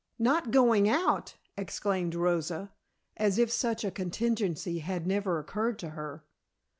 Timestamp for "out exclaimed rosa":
0.89-2.71